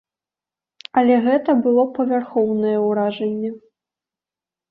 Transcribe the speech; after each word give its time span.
Але 1.01 1.17
гэта 1.25 1.53
было 1.67 1.81
б 1.89 1.93
павярхоўнае 1.97 2.73
ўражанне. 2.87 3.51